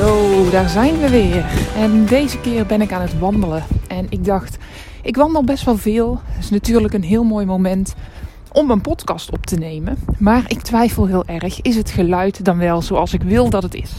Zo, 0.00 0.50
daar 0.50 0.68
zijn 0.68 0.98
we 0.98 1.10
weer. 1.10 1.44
En 1.76 2.06
deze 2.06 2.40
keer 2.40 2.66
ben 2.66 2.80
ik 2.80 2.92
aan 2.92 3.00
het 3.00 3.18
wandelen. 3.18 3.62
En 3.88 4.06
ik 4.08 4.24
dacht, 4.24 4.56
ik 5.02 5.16
wandel 5.16 5.44
best 5.44 5.64
wel 5.64 5.76
veel. 5.76 6.20
Het 6.24 6.44
is 6.44 6.50
natuurlijk 6.50 6.94
een 6.94 7.02
heel 7.02 7.24
mooi 7.24 7.46
moment 7.46 7.94
om 8.52 8.70
een 8.70 8.80
podcast 8.80 9.30
op 9.30 9.46
te 9.46 9.56
nemen. 9.56 9.98
Maar 10.18 10.44
ik 10.46 10.60
twijfel 10.60 11.06
heel 11.06 11.24
erg, 11.26 11.60
is 11.60 11.76
het 11.76 11.90
geluid 11.90 12.44
dan 12.44 12.58
wel 12.58 12.82
zoals 12.82 13.12
ik 13.12 13.22
wil 13.22 13.50
dat 13.50 13.62
het 13.62 13.74
is? 13.74 13.92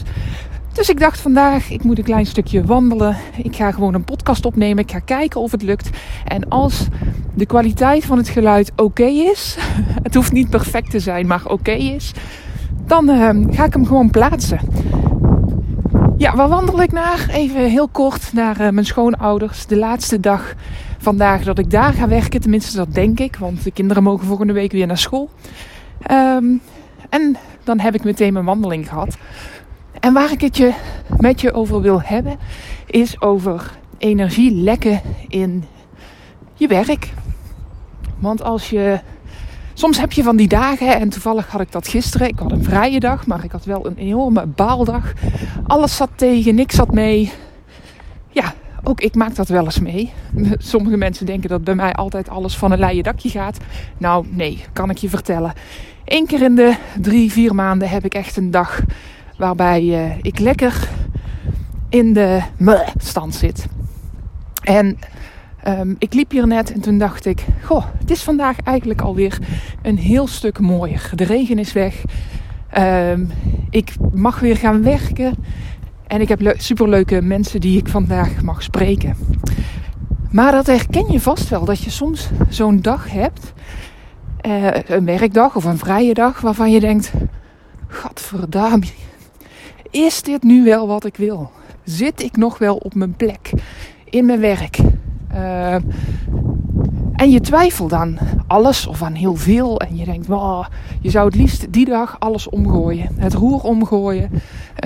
Dus 0.72 0.88
ik 0.88 1.00
dacht 1.00 1.20
vandaag, 1.20 1.70
ik 1.70 1.82
moet 1.82 1.98
een 1.98 2.04
klein 2.04 2.26
stukje 2.26 2.64
wandelen. 2.64 3.16
Ik 3.42 3.56
ga 3.56 3.72
gewoon 3.72 3.94
een 3.94 4.04
podcast 4.04 4.44
opnemen. 4.46 4.84
Ik 4.84 4.90
ga 4.90 4.98
kijken 4.98 5.40
of 5.40 5.50
het 5.50 5.62
lukt. 5.62 5.90
En 6.24 6.48
als 6.48 6.86
de 7.34 7.46
kwaliteit 7.46 8.04
van 8.04 8.16
het 8.16 8.28
geluid 8.28 8.72
oké 8.76 9.06
is, 9.06 9.56
het 10.06 10.14
hoeft 10.14 10.32
niet 10.32 10.50
perfect 10.50 10.90
te 10.90 11.00
zijn, 11.00 11.26
maar 11.26 11.46
oké 11.46 11.72
is, 11.72 12.12
dan 12.86 13.10
uh, 13.10 13.30
ga 13.50 13.64
ik 13.64 13.72
hem 13.72 13.86
gewoon 13.86 14.10
plaatsen. 14.10 14.60
Ja, 16.18 16.36
waar 16.36 16.48
wandel 16.48 16.82
ik 16.82 16.92
naar? 16.92 17.26
Even 17.30 17.70
heel 17.70 17.88
kort 17.88 18.32
naar 18.32 18.60
uh, 18.60 18.68
mijn 18.68 18.86
schoonouders. 18.86 19.66
De 19.66 19.76
laatste 19.76 20.20
dag 20.20 20.54
vandaag 20.98 21.44
dat 21.44 21.58
ik 21.58 21.70
daar 21.70 21.92
ga 21.92 22.08
werken. 22.08 22.40
Tenminste, 22.40 22.76
dat 22.76 22.94
denk 22.94 23.20
ik. 23.20 23.36
Want 23.36 23.64
de 23.64 23.70
kinderen 23.70 24.02
mogen 24.02 24.26
volgende 24.26 24.52
week 24.52 24.72
weer 24.72 24.86
naar 24.86 24.98
school. 24.98 25.30
Um, 26.10 26.60
en 27.08 27.36
dan 27.64 27.80
heb 27.80 27.94
ik 27.94 28.04
meteen 28.04 28.32
mijn 28.32 28.44
wandeling 28.44 28.88
gehad. 28.88 29.16
En 30.00 30.12
waar 30.12 30.32
ik 30.32 30.40
het 30.40 30.56
je 30.56 30.72
met 31.16 31.40
je 31.40 31.52
over 31.52 31.80
wil 31.80 32.02
hebben, 32.02 32.38
is 32.86 33.20
over 33.20 33.70
energielekken 33.98 35.00
in 35.28 35.64
je 36.54 36.66
werk. 36.66 37.12
Want 38.18 38.42
als 38.42 38.70
je 38.70 39.00
Soms 39.78 40.00
heb 40.00 40.12
je 40.12 40.22
van 40.22 40.36
die 40.36 40.48
dagen, 40.48 40.96
en 41.00 41.08
toevallig 41.08 41.46
had 41.46 41.60
ik 41.60 41.72
dat 41.72 41.88
gisteren. 41.88 42.28
Ik 42.28 42.38
had 42.38 42.52
een 42.52 42.64
vrije 42.64 43.00
dag, 43.00 43.26
maar 43.26 43.44
ik 43.44 43.52
had 43.52 43.64
wel 43.64 43.86
een 43.86 43.96
enorme 43.96 44.46
baaldag. 44.46 45.12
Alles 45.66 45.96
zat 45.96 46.10
tegen, 46.14 46.54
niks 46.54 46.74
zat 46.74 46.92
mee. 46.92 47.32
Ja, 48.28 48.54
ook 48.82 49.00
ik 49.00 49.14
maak 49.14 49.34
dat 49.34 49.48
wel 49.48 49.64
eens 49.64 49.80
mee. 49.80 50.12
Sommige 50.58 50.96
mensen 50.96 51.26
denken 51.26 51.48
dat 51.48 51.64
bij 51.64 51.74
mij 51.74 51.92
altijd 51.92 52.28
alles 52.28 52.56
van 52.56 52.72
een 52.72 52.78
leien 52.78 53.02
dakje 53.02 53.28
gaat. 53.28 53.58
Nou, 53.98 54.26
nee, 54.30 54.64
kan 54.72 54.90
ik 54.90 54.96
je 54.96 55.08
vertellen. 55.08 55.52
Eén 56.04 56.26
keer 56.26 56.42
in 56.42 56.54
de 56.54 56.76
drie, 57.00 57.32
vier 57.32 57.54
maanden 57.54 57.88
heb 57.88 58.04
ik 58.04 58.14
echt 58.14 58.36
een 58.36 58.50
dag 58.50 58.80
waarbij 59.38 59.82
uh, 59.82 60.18
ik 60.22 60.38
lekker 60.38 60.88
in 61.88 62.12
de 62.12 62.42
stand 62.96 63.34
zit. 63.34 63.66
En 64.62 64.98
Um, 65.68 65.96
ik 65.98 66.14
liep 66.14 66.30
hier 66.30 66.46
net 66.46 66.72
en 66.72 66.80
toen 66.80 66.98
dacht 66.98 67.26
ik: 67.26 67.44
Goh, 67.62 67.84
het 67.98 68.10
is 68.10 68.22
vandaag 68.22 68.60
eigenlijk 68.60 69.00
alweer 69.00 69.38
een 69.82 69.98
heel 69.98 70.26
stuk 70.26 70.60
mooier. 70.60 71.10
De 71.14 71.24
regen 71.24 71.58
is 71.58 71.72
weg. 71.72 72.04
Um, 72.78 73.30
ik 73.70 73.94
mag 74.14 74.40
weer 74.40 74.56
gaan 74.56 74.82
werken. 74.82 75.34
En 76.06 76.20
ik 76.20 76.28
heb 76.28 76.54
superleuke 76.56 77.22
mensen 77.22 77.60
die 77.60 77.78
ik 77.78 77.88
vandaag 77.88 78.42
mag 78.42 78.62
spreken. 78.62 79.16
Maar 80.30 80.52
dat 80.52 80.66
herken 80.66 81.12
je 81.12 81.20
vast 81.20 81.48
wel, 81.48 81.64
dat 81.64 81.80
je 81.80 81.90
soms 81.90 82.28
zo'n 82.48 82.80
dag 82.80 83.10
hebt, 83.10 83.52
uh, 84.46 84.70
een 84.86 85.04
werkdag 85.04 85.56
of 85.56 85.64
een 85.64 85.78
vrije 85.78 86.14
dag, 86.14 86.40
waarvan 86.40 86.70
je 86.70 86.80
denkt: 86.80 87.12
Gadverdamme, 87.88 88.86
is 89.90 90.22
dit 90.22 90.42
nu 90.42 90.64
wel 90.64 90.86
wat 90.86 91.04
ik 91.04 91.16
wil? 91.16 91.50
Zit 91.84 92.22
ik 92.22 92.36
nog 92.36 92.58
wel 92.58 92.76
op 92.76 92.94
mijn 92.94 93.16
plek 93.16 93.50
in 94.04 94.26
mijn 94.26 94.40
werk? 94.40 94.78
Uh, 95.36 95.74
en 97.16 97.30
je 97.30 97.40
twijfelt 97.40 97.92
aan 97.92 98.18
alles 98.46 98.86
of 98.86 99.02
aan 99.02 99.14
heel 99.14 99.34
veel. 99.34 99.80
En 99.80 99.96
je 99.96 100.04
denkt, 100.04 100.26
wow, 100.26 100.64
je 101.00 101.10
zou 101.10 101.26
het 101.26 101.34
liefst 101.34 101.72
die 101.72 101.84
dag 101.84 102.16
alles 102.18 102.48
omgooien. 102.48 103.08
Het 103.16 103.34
roer 103.34 103.60
omgooien. 103.60 104.30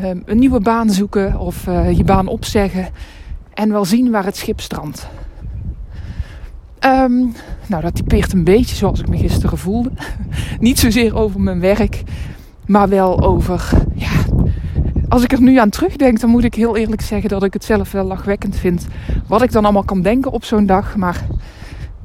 Uh, 0.03 0.11
een 0.25 0.39
nieuwe 0.39 0.61
baan 0.61 0.91
zoeken 0.91 1.39
of 1.39 1.67
uh, 1.67 1.97
je 1.97 2.05
baan 2.05 2.27
opzeggen. 2.27 2.89
En 3.55 3.73
wel 3.73 3.85
zien 3.85 4.11
waar 4.11 4.25
het 4.25 4.37
schip 4.37 4.61
strandt. 4.61 5.09
Um, 6.85 7.33
nou, 7.67 7.83
dat 7.83 7.95
typeert 7.95 8.33
een 8.33 8.45
beetje 8.45 8.77
zoals 8.77 9.01
ik 9.01 9.09
me 9.09 9.17
gisteren 9.17 9.59
voelde. 9.59 9.91
Niet 10.61 10.79
zozeer 10.79 11.17
over 11.17 11.41
mijn 11.41 11.61
werk, 11.61 12.03
maar 12.67 12.89
wel 12.89 13.21
over 13.23 13.73
als 15.11 15.23
ik 15.23 15.33
er 15.33 15.43
nu 15.43 15.59
aan 15.59 15.71
terugdenk, 15.71 16.21
dan 16.21 16.31
moet 16.31 16.45
ik 16.45 16.55
heel 16.55 16.77
eerlijk 16.77 17.03
zeggen 17.03 17.29
dat 17.29 17.43
ik 17.43 17.53
het 17.53 17.65
zelf 17.65 17.93
wel 17.93 18.05
lachwekkend 18.05 18.57
vind. 18.57 18.87
Wat 19.27 19.43
ik 19.43 19.53
dan 19.53 19.65
allemaal 19.65 19.85
kan 19.85 20.03
denken 20.03 20.33
op 20.33 20.45
zo'n 20.45 20.67
dag. 20.67 20.97
Maar 20.97 21.27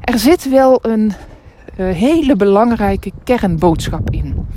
er 0.01 0.19
zit 0.19 0.49
wel 0.49 0.79
een 0.81 1.11
uh, 1.77 1.91
hele 1.91 2.35
belangrijke 2.35 3.11
kernboodschap 3.23 4.09
in. 4.09 4.47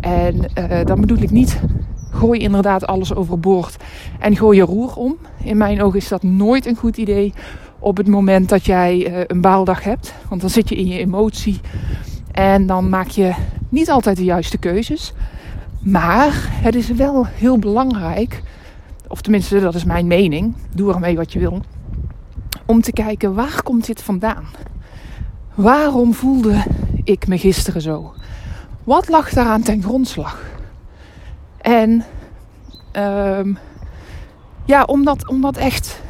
En 0.00 0.34
uh, 0.58 0.84
dan 0.84 1.00
bedoel 1.00 1.22
ik 1.22 1.30
niet 1.30 1.60
gooi 2.10 2.40
inderdaad 2.40 2.86
alles 2.86 3.14
overboord 3.14 3.76
en 4.18 4.36
gooi 4.36 4.56
je 4.56 4.64
roer 4.64 4.96
om. 4.96 5.16
In 5.42 5.56
mijn 5.56 5.82
ogen 5.82 5.98
is 5.98 6.08
dat 6.08 6.22
nooit 6.22 6.66
een 6.66 6.76
goed 6.76 6.96
idee 6.96 7.32
op 7.78 7.96
het 7.96 8.08
moment 8.08 8.48
dat 8.48 8.66
jij 8.66 9.10
uh, 9.10 9.20
een 9.26 9.40
baaldag 9.40 9.82
hebt. 9.82 10.14
Want 10.28 10.40
dan 10.40 10.50
zit 10.50 10.68
je 10.68 10.76
in 10.76 10.86
je 10.86 10.98
emotie 10.98 11.60
en 12.32 12.66
dan 12.66 12.88
maak 12.88 13.08
je 13.08 13.34
niet 13.68 13.90
altijd 13.90 14.16
de 14.16 14.24
juiste 14.24 14.58
keuzes. 14.58 15.12
Maar 15.86 16.48
het 16.50 16.74
is 16.74 16.88
wel 16.88 17.26
heel 17.26 17.58
belangrijk, 17.58 18.42
of 19.08 19.20
tenminste 19.20 19.60
dat 19.60 19.74
is 19.74 19.84
mijn 19.84 20.06
mening, 20.06 20.54
doe 20.74 20.92
ermee 20.92 21.16
wat 21.16 21.32
je 21.32 21.38
wil, 21.38 21.60
om 22.64 22.80
te 22.80 22.92
kijken 22.92 23.34
waar 23.34 23.62
komt 23.62 23.86
dit 23.86 24.02
vandaan? 24.02 24.44
Waarom 25.54 26.14
voelde 26.14 26.64
ik 27.04 27.26
me 27.26 27.38
gisteren 27.38 27.80
zo? 27.80 28.14
Wat 28.84 29.08
lag 29.08 29.30
daaraan 29.30 29.62
ten 29.62 29.82
grondslag? 29.82 30.42
En 31.60 32.04
um, 32.92 33.58
ja, 34.64 34.82
om 34.82 35.04
dat, 35.04 35.28
om 35.28 35.40
dat 35.40 35.56
echt 35.56 36.02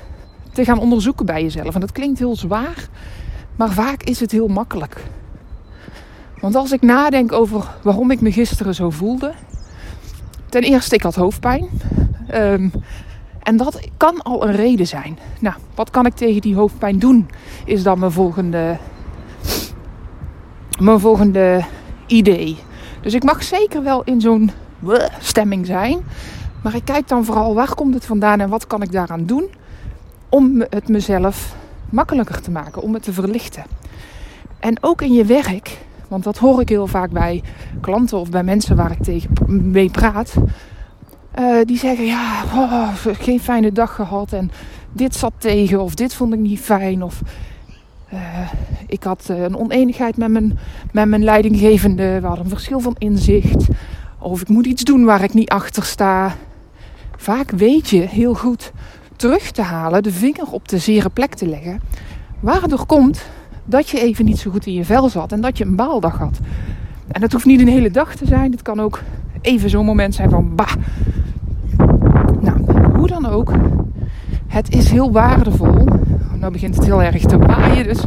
te 0.53 0.65
gaan 0.65 0.79
onderzoeken 0.79 1.27
bij 1.27 1.43
jezelf. 1.43 1.75
En 1.75 1.81
dat 1.81 1.93
klinkt 1.93 2.19
heel 2.19 2.37
zwaar, 2.37 2.89
maar 3.57 3.71
vaak 3.71 4.03
is 4.03 4.21
het 4.21 4.31
heel 4.31 4.49
makkelijk. 4.49 5.05
Want 6.41 6.55
als 6.55 6.73
ik 6.73 6.83
nadenk 6.83 7.33
over 7.33 7.65
waarom 7.83 8.11
ik 8.11 8.21
me 8.21 8.33
gisteren 8.33 8.75
zo 8.75 8.91
voelde, 8.91 9.33
Ten 10.49 10.63
eerste, 10.63 10.95
ik 10.95 11.03
had 11.03 11.15
hoofdpijn. 11.15 11.69
Um, 12.35 12.73
en 13.43 13.57
dat 13.57 13.81
kan 13.97 14.23
al 14.23 14.49
een 14.49 14.55
reden 14.55 14.87
zijn. 14.87 15.19
Nou, 15.41 15.55
wat 15.75 15.91
kan 15.91 16.07
ik 16.07 16.15
tegen 16.15 16.41
die 16.41 16.55
hoofdpijn 16.55 16.99
doen? 16.99 17.29
Is 17.65 17.83
dan 17.83 17.99
mijn 17.99 18.13
volgende, 18.13 18.77
mijn 20.81 21.01
volgende 21.01 21.65
idee. 22.07 22.59
Dus 23.01 23.15
ik 23.15 23.25
mag 23.25 23.43
zeker 23.43 23.83
wel 23.83 24.03
in 24.05 24.21
zo'n 24.21 24.51
stemming 25.21 25.67
zijn. 25.67 26.05
Maar 26.63 26.75
ik 26.75 26.85
kijk 26.85 27.09
dan 27.09 27.25
vooral 27.25 27.55
waar 27.55 27.75
komt 27.75 27.95
het 27.95 28.05
vandaan 28.05 28.41
en 28.41 28.49
wat 28.49 28.67
kan 28.67 28.83
ik 28.83 28.93
daaraan 28.93 29.25
doen 29.25 29.49
om 30.29 30.65
het 30.71 30.89
mezelf 30.89 31.55
makkelijker 31.91 32.41
te 32.41 32.51
maken, 32.51 32.83
om 32.83 32.95
het 32.95 33.03
te 33.03 33.13
verlichten. 33.13 33.65
En 34.59 34.79
ook 34.81 35.03
in 35.03 35.13
je 35.13 35.25
werk 35.25 35.79
want 36.09 36.25
dat 36.25 36.39
hoor 36.39 36.61
ik 36.61 36.69
heel 36.69 36.87
vaak 36.87 37.11
bij 37.11 37.43
klanten 37.81 38.19
of 38.19 38.31
bij 38.31 38.43
mensen 38.43 38.77
waar 38.77 38.91
ik 38.91 39.03
tegen 39.03 39.31
mee 39.73 39.91
praat. 39.91 40.35
Uh, 41.39 41.65
die 41.65 41.79
zeggen, 41.79 42.07
ja, 42.07 42.43
oh, 42.55 42.89
geen 43.03 43.41
fijne 43.41 43.73
dag 43.73 43.95
gehad 43.95 44.33
en 44.33 44.51
dit 44.93 45.15
zat 45.15 45.33
tegen 45.39 45.83
of 45.83 45.95
dit 45.95 46.15
vond 46.15 46.33
ik 46.33 46.39
niet 46.39 46.61
fijn. 46.61 47.03
Of 47.03 47.23
uh, 48.13 48.21
ik 48.87 49.03
had 49.03 49.29
uh, 49.31 49.43
een 49.43 49.57
oneenigheid 49.57 50.17
met 50.17 50.31
mijn, 50.31 50.59
met 50.93 51.09
mijn 51.09 51.25
leidinggevende. 51.25 52.21
We 52.21 52.27
hadden 52.27 52.45
een 52.45 52.51
verschil 52.51 52.81
van 52.81 52.95
inzicht. 52.99 53.67
Of 54.19 54.41
ik 54.41 54.49
moet 54.49 54.67
iets 54.67 54.83
doen 54.83 55.05
waar 55.05 55.23
ik 55.23 55.35
niet 55.35 55.49
achter 55.49 55.85
sta. 55.85 56.35
Vaak 57.17 57.51
weet 57.51 57.89
je 57.89 58.01
heel 58.01 58.35
goed 58.35 58.73
terug 59.17 59.51
te 59.51 59.63
halen, 59.63 60.03
de 60.03 60.13
vinger 60.13 60.47
op 60.51 60.69
de 60.69 60.79
zere 60.79 61.09
plek 61.09 61.35
te 61.35 61.47
leggen. 61.47 61.81
Waardoor 62.41 62.87
komt 62.87 63.27
dat 63.67 63.89
je 63.89 64.01
even 64.01 64.25
niet 64.25 64.39
zo 64.39 64.51
goed 64.51 64.67
in 64.67 64.73
je 64.73 64.85
vel 64.85 65.09
zat 65.09 65.33
en 65.33 65.41
dat 65.41 65.59
je 65.59 65.65
een 65.65 65.77
baaldag 65.77 66.19
had. 66.19 66.39
En 67.09 67.21
dat 67.21 67.33
hoeft 67.33 67.45
niet 67.45 67.61
een 67.61 67.69
hele 67.69 67.91
dag 67.91 68.15
te 68.15 68.27
zijn. 68.27 68.51
Het 68.51 68.63
kan 68.63 68.81
ook 68.81 69.03
even 69.41 69.71
zo'n 69.71 69.85
moment 69.85 70.15
zijn 70.15 70.31
van 70.31 70.55
bah. 70.55 70.73
Nou, 72.41 72.89
hoe 72.97 73.07
dan 73.07 73.27
ook. 73.27 73.53
Het 74.47 74.75
is 74.75 74.91
heel 74.91 75.13
waardevol. 75.13 75.87
Nou 76.39 76.53
begint 76.53 76.77
het 76.77 76.85
heel 76.85 77.03
erg 77.03 77.23
te 77.23 77.39
waaien. 77.39 77.85
Dus 77.85 78.05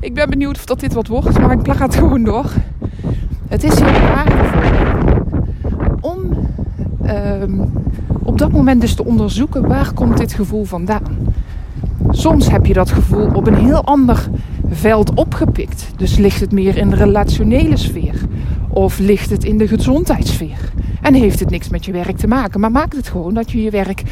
ik 0.00 0.14
ben 0.14 0.30
benieuwd 0.30 0.56
of 0.56 0.64
dat 0.64 0.80
dit 0.80 0.92
wat 0.92 1.06
wordt. 1.06 1.40
Maar 1.40 1.52
ik 1.52 1.62
praat 1.62 1.94
gewoon 2.00 2.22
door. 2.22 2.52
Het 3.48 3.64
is 3.64 3.80
heel 3.80 4.00
waardevol 4.00 4.60
om 6.00 6.18
ehm, 7.02 7.60
op 8.22 8.38
dat 8.38 8.52
moment 8.52 8.80
dus 8.80 8.94
te 8.94 9.04
onderzoeken 9.04 9.68
waar 9.68 9.92
komt 9.92 10.16
dit 10.16 10.32
gevoel 10.32 10.64
vandaan. 10.64 11.34
Soms 12.10 12.50
heb 12.50 12.66
je 12.66 12.72
dat 12.72 12.90
gevoel 12.90 13.28
op 13.32 13.46
een 13.46 13.54
heel 13.54 13.84
ander 13.84 14.28
veld 14.74 15.14
opgepikt. 15.14 15.86
Dus 15.96 16.16
ligt 16.16 16.40
het 16.40 16.52
meer 16.52 16.76
in 16.76 16.90
de 16.90 16.96
relationele 16.96 17.76
sfeer 17.76 18.14
of 18.68 18.98
ligt 18.98 19.30
het 19.30 19.44
in 19.44 19.58
de 19.58 19.68
gezondheidssfeer. 19.68 20.72
En 21.02 21.14
heeft 21.14 21.40
het 21.40 21.50
niks 21.50 21.68
met 21.68 21.84
je 21.84 21.92
werk 21.92 22.16
te 22.16 22.26
maken, 22.26 22.60
maar 22.60 22.70
maakt 22.70 22.96
het 22.96 23.08
gewoon 23.08 23.34
dat 23.34 23.50
je 23.50 23.62
je 23.62 23.70
werk 23.70 24.02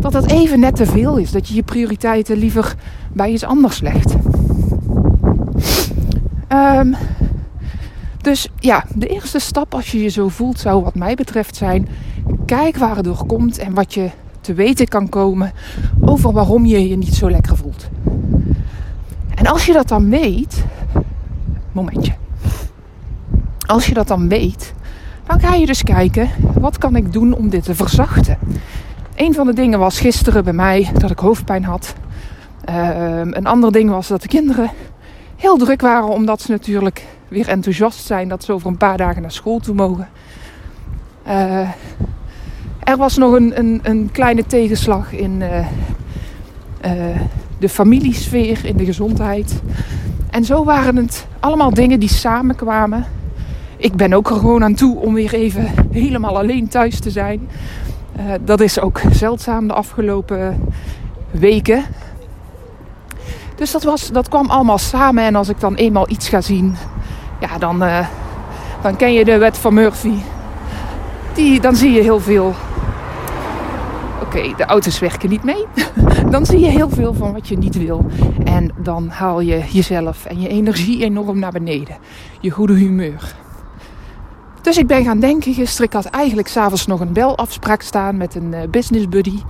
dat 0.00 0.12
dat 0.12 0.30
even 0.30 0.60
net 0.60 0.76
te 0.76 0.86
veel 0.86 1.16
is, 1.16 1.30
dat 1.30 1.48
je 1.48 1.54
je 1.54 1.62
prioriteiten 1.62 2.36
liever 2.36 2.74
bij 3.12 3.30
iets 3.30 3.44
anders 3.44 3.80
legt. 3.80 4.14
Um, 6.48 6.94
dus 8.20 8.48
ja, 8.58 8.84
de 8.94 9.06
eerste 9.06 9.38
stap 9.38 9.74
als 9.74 9.90
je 9.90 10.02
je 10.02 10.08
zo 10.08 10.28
voelt 10.28 10.58
zou 10.58 10.82
wat 10.82 10.94
mij 10.94 11.14
betreft 11.14 11.56
zijn... 11.56 11.88
kijk 12.46 12.76
waar 12.76 12.96
het 12.96 13.04
door 13.04 13.26
komt 13.26 13.58
en 13.58 13.74
wat 13.74 13.94
je 13.94 14.10
te 14.40 14.54
weten 14.54 14.88
kan 14.88 15.08
komen 15.08 15.52
over 16.00 16.32
waarom 16.32 16.66
je 16.66 16.88
je 16.88 16.96
niet 16.96 17.14
zo 17.14 17.30
lekker 17.30 17.56
voelt. 17.56 17.88
En 19.36 19.46
als 19.46 19.66
je 19.66 19.72
dat 19.72 19.88
dan 19.88 20.10
weet... 20.10 20.64
Momentje. 21.72 22.12
Als 23.66 23.86
je 23.86 23.94
dat 23.94 24.08
dan 24.08 24.28
weet, 24.28 24.74
dan 25.26 25.40
ga 25.40 25.54
je 25.54 25.66
dus 25.66 25.82
kijken... 25.82 26.30
wat 26.54 26.78
kan 26.78 26.96
ik 26.96 27.12
doen 27.12 27.32
om 27.32 27.48
dit 27.48 27.64
te 27.64 27.74
verzachten? 27.74 28.38
Een 29.14 29.34
van 29.34 29.46
de 29.46 29.52
dingen 29.52 29.78
was 29.78 30.00
gisteren 30.00 30.44
bij 30.44 30.52
mij 30.52 30.90
dat 30.98 31.10
ik 31.10 31.18
hoofdpijn 31.18 31.64
had. 31.64 31.94
Ehm, 32.64 33.32
een 33.32 33.46
ander 33.46 33.72
ding 33.72 33.90
was 33.90 34.08
dat 34.08 34.22
de 34.22 34.28
kinderen 34.28 34.70
heel 35.36 35.56
druk 35.56 35.80
waren 35.80 36.08
omdat 36.08 36.40
ze 36.40 36.50
natuurlijk 36.50 37.06
weer 37.28 37.48
enthousiast 37.48 38.06
zijn 38.06 38.28
dat 38.28 38.44
ze 38.44 38.52
over 38.52 38.68
een 38.68 38.76
paar 38.76 38.96
dagen 38.96 39.22
naar 39.22 39.32
school 39.32 39.58
toe 39.58 39.74
mogen. 39.74 40.08
Uh, 41.26 41.68
er 42.78 42.96
was 42.96 43.16
nog 43.16 43.32
een, 43.32 43.58
een, 43.58 43.80
een 43.82 44.08
kleine 44.12 44.46
tegenslag 44.46 45.12
in 45.12 45.40
uh, 45.40 45.66
de 47.58 47.68
familiesfeer, 47.68 48.64
in 48.64 48.76
de 48.76 48.84
gezondheid. 48.84 49.60
En 50.30 50.44
zo 50.44 50.64
waren 50.64 50.96
het 50.96 51.26
allemaal 51.40 51.74
dingen 51.74 52.00
die 52.00 52.08
samenkwamen. 52.08 53.04
Ik 53.76 53.94
ben 53.94 54.12
ook 54.12 54.30
er 54.30 54.36
gewoon 54.36 54.64
aan 54.64 54.74
toe 54.74 54.96
om 54.96 55.14
weer 55.14 55.34
even 55.34 55.70
helemaal 55.90 56.38
alleen 56.38 56.68
thuis 56.68 57.00
te 57.00 57.10
zijn. 57.10 57.48
dat 58.44 58.60
is 58.60 58.80
ook 58.80 59.00
zeldzaam 59.10 59.66
de 59.66 59.74
afgelopen 59.74 60.60
weken. 61.30 61.84
Dus 63.56 63.70
dat, 63.70 63.82
was, 63.82 64.10
dat 64.10 64.28
kwam 64.28 64.50
allemaal 64.50 64.78
samen. 64.78 65.24
En 65.24 65.34
als 65.34 65.48
ik 65.48 65.60
dan 65.60 65.74
eenmaal 65.74 66.10
iets 66.10 66.28
ga 66.28 66.40
zien, 66.40 66.76
ja, 67.40 67.58
dan, 67.58 67.82
uh, 67.82 68.06
dan 68.82 68.96
ken 68.96 69.12
je 69.12 69.24
de 69.24 69.38
wet 69.38 69.58
van 69.58 69.74
Murphy. 69.74 70.14
Die, 71.34 71.60
dan 71.60 71.76
zie 71.76 71.92
je 71.92 72.02
heel 72.02 72.20
veel. 72.20 72.54
Oké, 74.26 74.54
de 74.56 74.64
auto's 74.64 74.98
werken 74.98 75.28
niet 75.28 75.44
mee. 75.44 75.64
dan 76.30 76.46
zie 76.46 76.60
je 76.60 76.66
heel 76.66 76.88
veel 76.88 77.14
van 77.14 77.32
wat 77.32 77.48
je 77.48 77.58
niet 77.58 77.76
wil. 77.76 78.06
En 78.44 78.70
dan 78.78 79.08
haal 79.08 79.40
je 79.40 79.64
jezelf 79.70 80.24
en 80.24 80.40
je 80.40 80.48
energie 80.48 81.04
enorm 81.04 81.38
naar 81.38 81.52
beneden. 81.52 81.96
Je 82.40 82.50
goede 82.50 82.72
humeur. 82.72 83.34
Dus 84.62 84.78
ik 84.78 84.86
ben 84.86 85.04
gaan 85.04 85.20
denken 85.20 85.54
gisteren. 85.54 85.86
Ik 85.86 85.92
had 85.92 86.04
eigenlijk 86.04 86.48
s'avonds 86.48 86.86
nog 86.86 87.00
een 87.00 87.12
belafspraak 87.12 87.82
staan 87.82 88.16
met 88.16 88.34
een 88.34 88.52
uh, 88.52 88.60
business 88.70 89.08
buddy. 89.08 89.40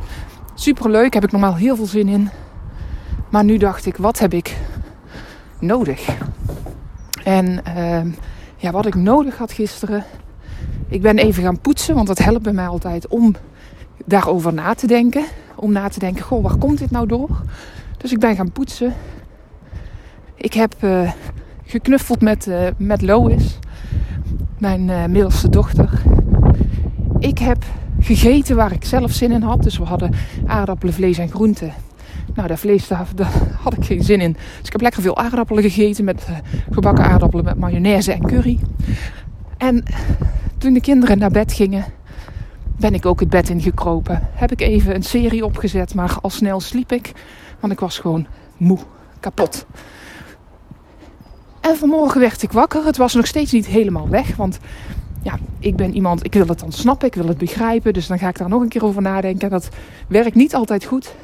Superleuk, 0.54 1.14
heb 1.14 1.24
ik 1.24 1.32
normaal 1.32 1.54
heel 1.54 1.76
veel 1.76 1.86
zin 1.86 2.08
in. 2.08 2.30
Maar 3.30 3.44
nu 3.44 3.56
dacht 3.56 3.86
ik, 3.86 3.96
wat 3.96 4.18
heb 4.18 4.32
ik 4.32 4.56
nodig? 5.60 6.08
En 7.24 7.60
uh, 7.76 8.12
ja, 8.56 8.70
wat 8.70 8.86
ik 8.86 8.94
nodig 8.94 9.36
had 9.38 9.52
gisteren. 9.52 10.04
Ik 10.88 11.02
ben 11.02 11.18
even 11.18 11.42
gaan 11.42 11.60
poetsen, 11.60 11.94
want 11.94 12.06
dat 12.06 12.18
helpt 12.18 12.42
bij 12.42 12.52
mij 12.52 12.66
altijd 12.66 13.08
om 13.08 13.34
daarover 14.06 14.54
na 14.54 14.74
te 14.74 14.86
denken. 14.86 15.24
Om 15.54 15.72
na 15.72 15.88
te 15.88 15.98
denken, 15.98 16.24
goh, 16.24 16.42
waar 16.42 16.56
komt 16.56 16.78
dit 16.78 16.90
nou 16.90 17.06
door? 17.06 17.42
Dus 17.96 18.12
ik 18.12 18.18
ben 18.18 18.36
gaan 18.36 18.52
poetsen. 18.52 18.94
Ik 20.34 20.52
heb 20.52 20.74
uh, 20.80 21.12
geknuffeld 21.64 22.20
met, 22.20 22.46
uh, 22.46 22.66
met 22.76 23.02
Lois, 23.02 23.58
mijn 24.58 24.88
uh, 24.88 25.04
middelste 25.04 25.48
dochter. 25.48 26.02
Ik 27.18 27.38
heb 27.38 27.64
gegeten 28.00 28.56
waar 28.56 28.72
ik 28.72 28.84
zelf 28.84 29.12
zin 29.12 29.32
in 29.32 29.42
had. 29.42 29.62
Dus 29.62 29.78
we 29.78 29.84
hadden 29.84 30.12
aardappelen, 30.46 30.94
vlees 30.94 31.18
en 31.18 31.30
groenten. 31.30 31.72
Nou, 32.34 32.48
dat 32.48 32.58
vlees, 32.58 32.88
daar, 32.88 33.06
had 33.62 33.76
ik 33.76 33.84
geen 33.84 34.02
zin 34.02 34.20
in. 34.20 34.32
Dus 34.32 34.66
ik 34.66 34.72
heb 34.72 34.80
lekker 34.80 35.02
veel 35.02 35.16
aardappelen 35.16 35.62
gegeten 35.62 36.04
met 36.04 36.26
gebakken 36.70 37.04
aardappelen 37.04 37.44
met 37.44 37.58
mayonaise 37.58 38.12
en 38.12 38.26
curry. 38.26 38.58
En 39.56 39.84
toen 40.58 40.72
de 40.72 40.80
kinderen 40.80 41.18
naar 41.18 41.30
bed 41.30 41.52
gingen, 41.52 41.84
ben 42.78 42.94
ik 42.94 43.06
ook 43.06 43.20
het 43.20 43.30
bed 43.30 43.48
ingekropen. 43.48 44.28
Heb 44.32 44.52
ik 44.52 44.60
even 44.60 44.94
een 44.94 45.02
serie 45.02 45.44
opgezet, 45.44 45.94
maar 45.94 46.18
al 46.22 46.30
snel 46.30 46.60
sliep 46.60 46.92
ik. 46.92 47.12
Want 47.60 47.72
ik 47.72 47.80
was 47.80 47.98
gewoon 47.98 48.26
moe, 48.56 48.78
kapot. 49.20 49.66
En 51.60 51.76
vanmorgen 51.76 52.20
werd 52.20 52.42
ik 52.42 52.52
wakker. 52.52 52.84
Het 52.84 52.96
was 52.96 53.14
nog 53.14 53.26
steeds 53.26 53.52
niet 53.52 53.66
helemaal 53.66 54.08
weg. 54.08 54.36
Want 54.36 54.58
ja, 55.22 55.38
ik 55.58 55.76
ben 55.76 55.94
iemand, 55.94 56.24
ik 56.24 56.32
wil 56.32 56.46
het 56.46 56.58
dan 56.58 56.72
snappen, 56.72 57.08
ik 57.08 57.14
wil 57.14 57.28
het 57.28 57.38
begrijpen. 57.38 57.92
Dus 57.92 58.06
dan 58.06 58.18
ga 58.18 58.28
ik 58.28 58.38
daar 58.38 58.48
nog 58.48 58.62
een 58.62 58.68
keer 58.68 58.84
over 58.84 59.02
nadenken. 59.02 59.50
Dat 59.50 59.68
werkt 60.08 60.34
niet 60.34 60.54
altijd 60.54 60.84
goed. 60.84 61.14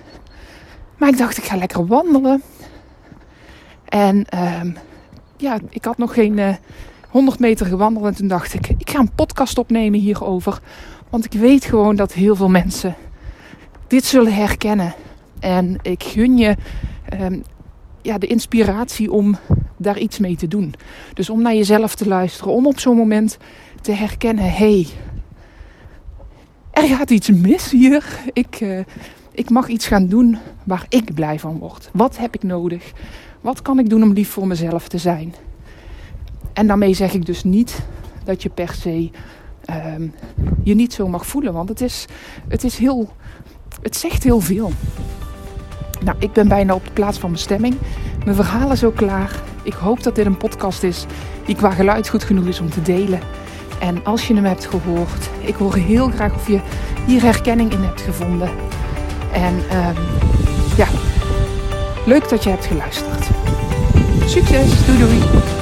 Maar 0.96 1.08
ik 1.08 1.19
dacht, 1.19 1.37
ik 1.37 1.44
ga 1.44 1.56
lekker 1.56 1.87
wandelen. 1.87 2.43
En 3.84 4.26
uh, 4.34 4.60
ja, 5.37 5.58
ik 5.69 5.84
had 5.84 5.99
nog 5.99 6.14
geen 6.14 6.38
uh, 6.38 6.49
eh, 6.49 6.56
100 7.08 7.38
meter 7.38 7.66
gewandeld. 7.66 8.06
En 8.06 8.14
toen 8.14 8.28
dacht 8.28 8.54
ik, 8.54 8.69
ik 8.69 8.90
ga 8.90 8.99
een 8.99 9.14
podcast 9.14 9.58
opnemen 9.58 10.00
hierover. 10.00 10.60
Want 11.12 11.25
ik 11.25 11.32
weet 11.32 11.64
gewoon 11.64 11.97
dat 11.97 12.12
heel 12.12 12.37
veel 12.37 12.49
mensen 12.49 12.94
dit 13.87 14.05
zullen 14.05 14.35
herkennen. 14.35 14.94
En 15.41 15.79
ik 15.82 16.03
gun 16.03 16.37
je 16.37 16.56
uh, 17.20 17.41
ja, 18.03 18.19
de 18.19 18.26
inspiratie 18.26 19.12
om 19.12 19.37
daar 19.76 19.99
iets 19.99 20.19
mee 20.19 20.37
te 20.37 20.49
doen. 20.49 20.75
Dus 21.14 21.31
om 21.31 21.43
naar 21.43 21.55
jezelf 21.55 21.94
te 21.94 22.09
luisteren. 22.09 22.53
Om 22.53 22.67
op 22.67 22.79
zo'n 22.79 22.97
moment 22.97 23.38
te 23.81 23.93
herkennen, 23.93 24.44
hé, 24.44 24.50
hey, 24.50 24.87
er 26.70 26.97
gaat 26.97 27.11
iets 27.11 27.31
mis 27.31 27.70
hier. 27.70 28.20
Ik, 28.32 28.61
uh, 28.61 28.81
ik 29.32 29.50
mag 29.50 29.69
iets 29.69 29.87
gaan 29.87 30.06
doen 30.06 30.38
waar 30.64 30.87
ik 30.88 31.14
blij 31.14 31.38
van 31.38 31.59
word. 31.59 31.91
Wat 31.93 32.19
heb 32.19 32.35
ik 32.35 32.43
nodig? 32.43 32.93
Wat 33.41 33.62
kan 33.62 33.79
ik 33.79 33.88
doen 33.88 34.03
om 34.03 34.12
lief 34.12 34.29
voor 34.29 34.47
mezelf 34.47 34.88
te 34.88 34.99
zijn? 34.99 35.35
En 36.53 36.67
daarmee 36.67 36.94
zeg 36.94 37.14
ik 37.14 37.26
dus 37.26 37.44
niet 37.44 37.82
dat 38.25 38.43
je 38.43 38.49
per 38.49 38.73
se 38.73 39.11
um, 39.71 40.14
je 40.62 40.75
niet 40.75 40.92
zo 40.92 41.09
mag 41.09 41.26
voelen. 41.26 41.52
Want 41.52 41.69
het 41.69 41.81
is, 41.81 42.07
het 42.49 42.64
is 42.64 42.78
heel. 42.78 43.12
Het 43.83 43.97
zegt 43.97 44.23
heel 44.23 44.40
veel. 44.40 44.73
Nou, 46.04 46.16
ik 46.19 46.33
ben 46.33 46.49
bijna 46.49 46.75
op 46.75 46.85
de 46.85 46.92
plaats 46.92 47.19
van 47.19 47.33
bestemming. 47.33 47.75
Mijn 48.25 48.37
verhaal 48.37 48.73
is 48.73 48.85
ook 48.85 48.97
klaar. 48.97 49.40
Ik 49.62 49.73
hoop 49.73 50.02
dat 50.02 50.14
dit 50.14 50.26
een 50.26 50.37
podcast 50.37 50.83
is 50.83 51.07
die 51.47 51.57
qua 51.57 51.71
geluid 51.71 52.09
goed 52.09 52.25
genoeg 52.25 52.47
is 52.47 52.61
om 52.61 52.71
te 52.71 52.83
delen. 52.83 53.21
En 53.81 54.04
als 54.04 54.26
je 54.26 54.35
hem 54.35 54.45
hebt 54.45 54.66
gehoord, 54.66 55.28
ik 55.40 55.54
hoor 55.54 55.75
heel 55.75 56.09
graag 56.09 56.35
of 56.35 56.49
je 56.49 56.61
hier 57.07 57.23
herkenning 57.23 57.73
in 57.73 57.83
hebt 57.83 58.00
gevonden. 58.00 58.50
En 59.33 59.54
um, 59.54 59.97
ja, 60.76 60.87
leuk 62.07 62.28
dat 62.28 62.45
je 62.45 62.50
hebt 62.50 62.66
geluisterd. 62.66 63.26
Succes, 64.26 64.87
doei 64.87 64.99
doei. 64.99 65.62